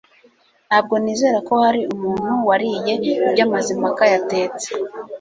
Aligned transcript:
Ntabwo 0.67 0.95
nizera 1.03 1.37
ko 1.47 1.53
hari 1.63 1.81
umuntu 1.93 2.31
wariye 2.47 2.93
ibyo 3.29 3.43
Mazimpaka 3.51 4.03
yatetse 4.13 4.67